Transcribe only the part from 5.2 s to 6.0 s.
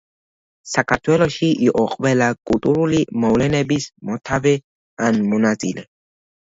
მონაწილე.